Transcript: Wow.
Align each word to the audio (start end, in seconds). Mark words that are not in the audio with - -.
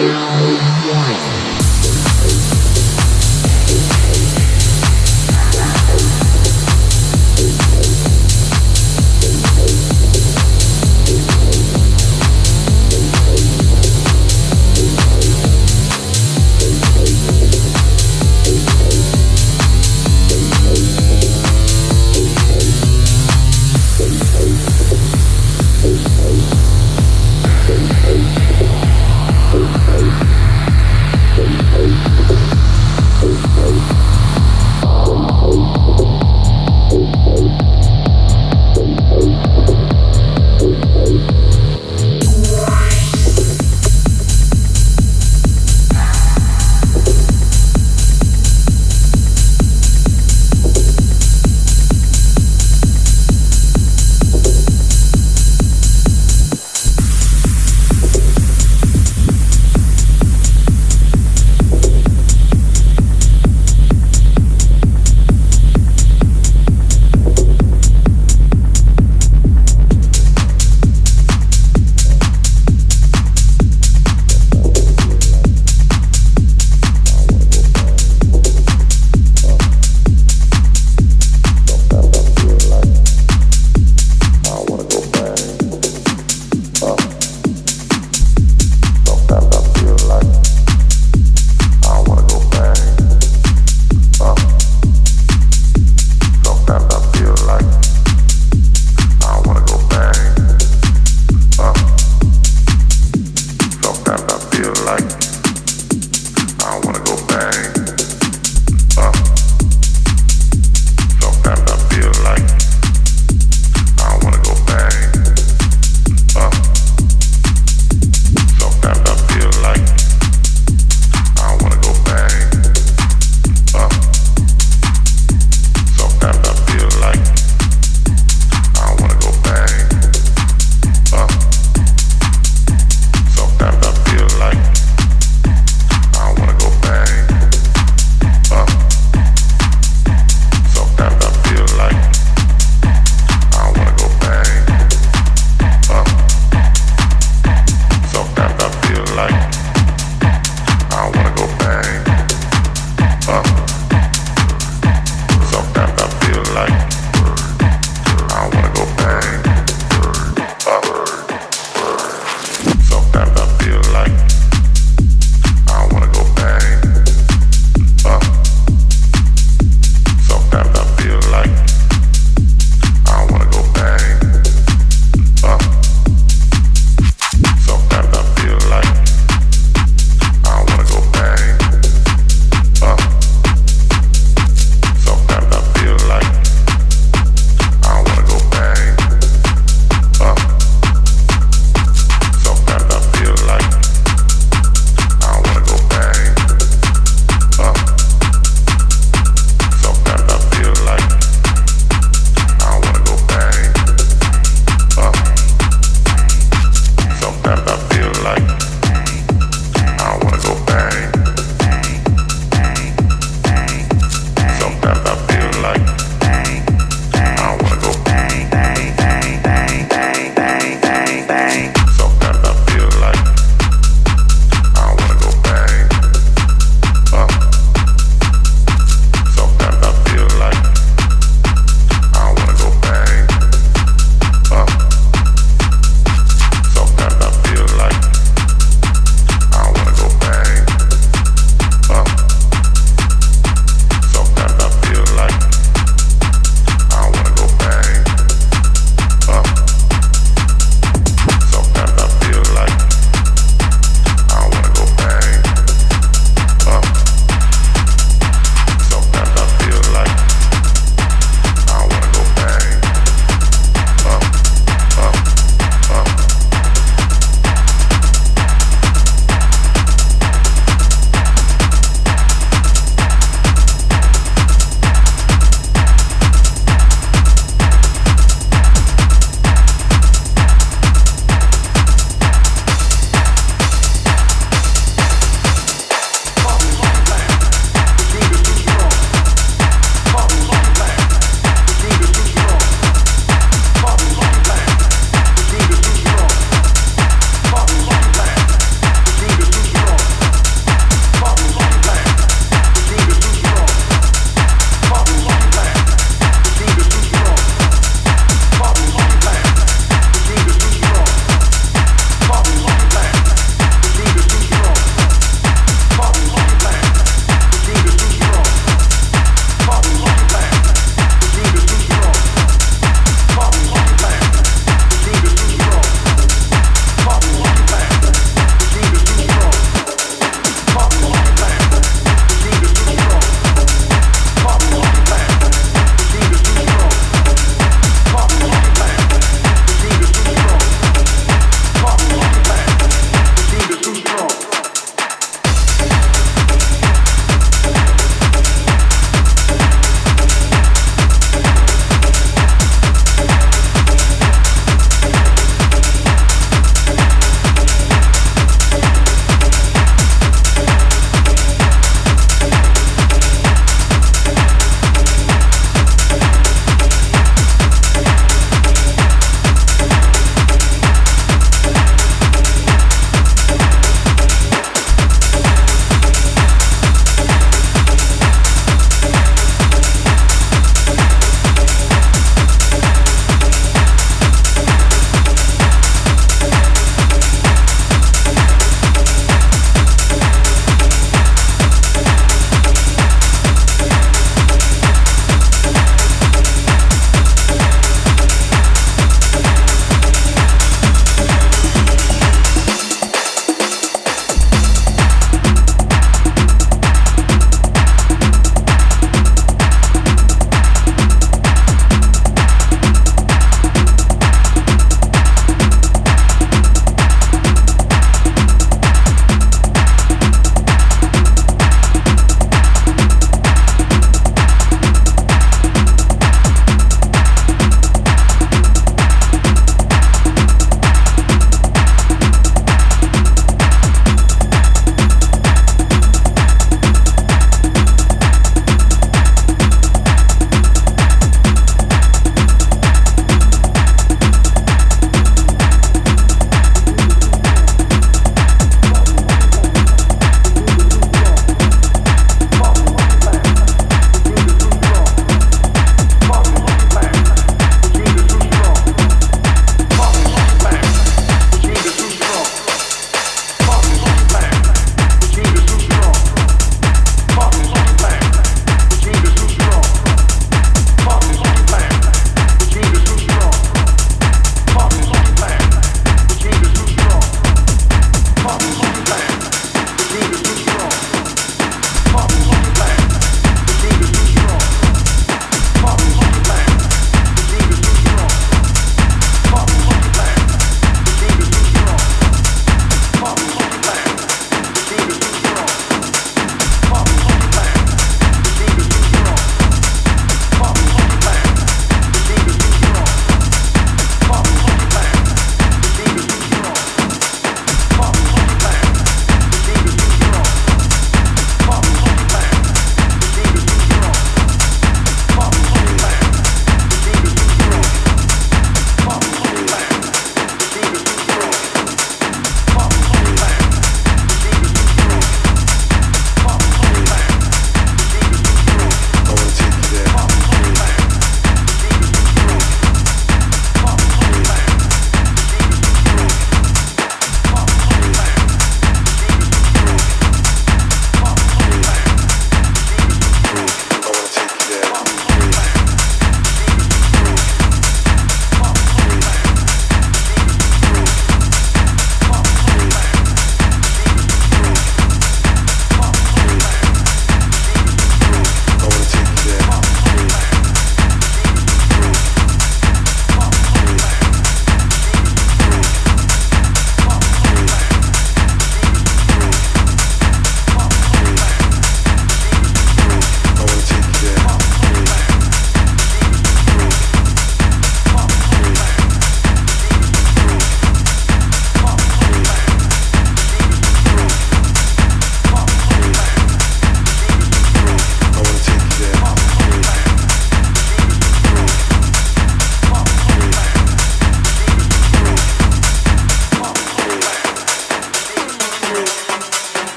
Wow. 0.00 1.37